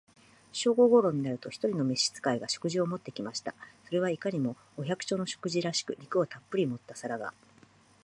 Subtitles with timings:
[0.51, 3.53] 正午頃になると、一人の召使が、食事を持って来ました。
[3.85, 7.35] それはいかにも、お百姓の食事らしく、肉をたっぶり盛った皿が、